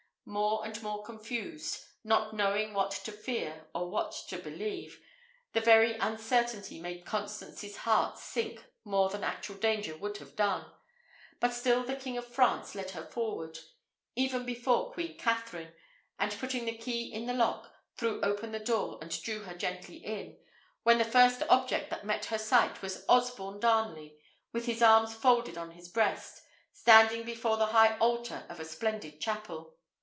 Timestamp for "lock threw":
17.33-18.21